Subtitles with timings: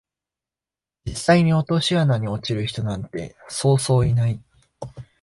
[1.05, 4.41] 実際に落とし穴に落ちる人なんてそうそういない